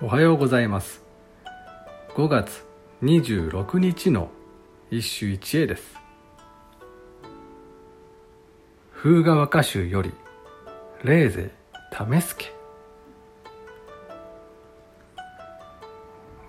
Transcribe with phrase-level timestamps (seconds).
[0.00, 1.02] おはようございます。
[2.14, 2.64] 5月
[3.02, 4.30] 26日の
[4.92, 5.96] 一首一会です。
[8.94, 10.12] 風雅和歌集より
[11.02, 11.50] 霊勢
[11.90, 12.44] 為助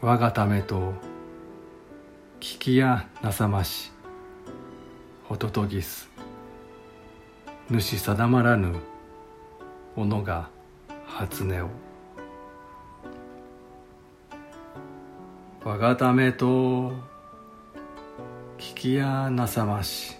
[0.01, 0.93] 我がためと
[2.39, 3.91] 聞きやなさまし
[5.23, 6.07] ホトトギス
[7.71, 8.75] 主定まらぬ
[9.95, 10.49] 己が
[11.07, 11.88] 初音を。
[15.61, 16.93] 我がためと
[18.57, 20.15] 聞きやなさまし。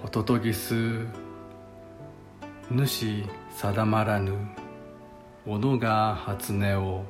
[0.00, 1.06] ホトトギス
[2.70, 4.32] 主定まらぬ
[5.44, 7.04] 己が初音を。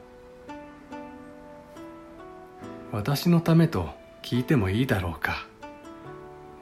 [2.92, 3.91] 私のためと
[4.22, 5.46] 聞いてもいいだろうか。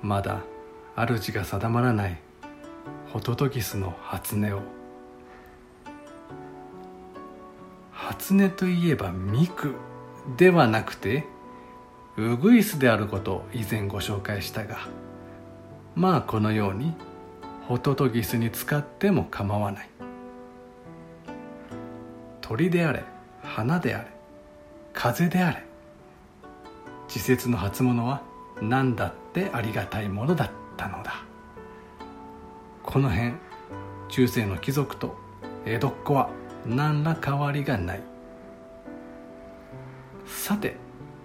[0.02, 0.40] まだ
[0.96, 2.20] 主が定まらない。
[3.12, 4.79] ホトトギスの初音を。
[8.10, 9.76] 初音といえばミク
[10.36, 11.26] ではなくて
[12.16, 14.78] ウグイスであることを以前ご紹介したが
[15.94, 16.92] まあこのように
[17.68, 19.88] ホトトギスに使っても構わない。
[22.40, 23.04] 鳥であれ
[23.44, 24.08] 花であれ
[24.92, 25.62] 風であれ
[27.06, 28.22] 稚拙の初物は
[28.60, 31.22] 何だってありがたいものだったのだ。
[32.82, 33.34] この辺
[34.08, 35.16] 中世の貴族と
[35.64, 38.02] 江戸っ子は何ら変わりがない。
[40.26, 40.76] さて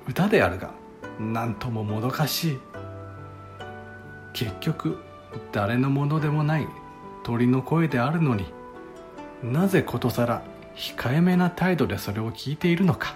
[0.08, 0.72] 歌であるが
[1.19, 2.59] 何とももどかしい。
[4.33, 4.97] 結局
[5.52, 6.67] 誰のものでもない
[7.23, 8.45] 鳥の声であるのに
[9.41, 10.44] なぜことさら
[10.75, 13.16] 控えめな態度でそれを聞いているのか。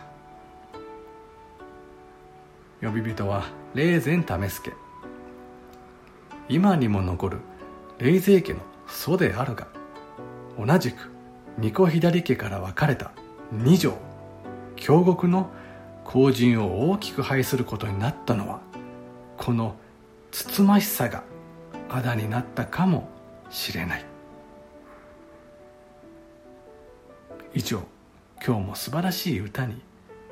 [2.81, 4.71] 呼び人は霊前為助。
[6.47, 7.37] 今にも残る
[7.99, 9.67] 霊勢家の祖であるが
[10.57, 11.11] 同じく
[11.59, 13.11] 二子左家から分かれた
[13.51, 13.97] 二条。
[14.77, 15.49] 京極の
[16.05, 18.61] 後陣を大きく拝することになったのは
[19.37, 19.75] この
[20.31, 21.23] つつましさが
[21.89, 23.09] あだになったかも
[23.49, 24.05] しれない。
[27.53, 27.81] 以上
[28.45, 29.81] 今日も素晴らしい歌に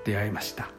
[0.06, 0.77] 出会いました。